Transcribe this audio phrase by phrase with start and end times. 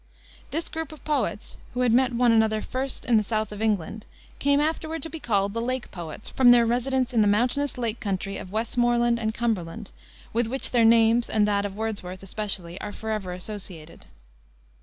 [0.49, 4.07] This group of poets, who had met one another first in the south of England,
[4.39, 7.99] came afterward to be called the Lake Poets, from their residence in the mountainous lake
[7.99, 9.91] country of Westmoreland and Cumberland,
[10.33, 14.05] with which their names, and that of Wordsworth, especially, are forever associated.